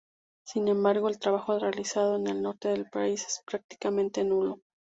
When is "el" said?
1.09-1.19, 2.25-2.41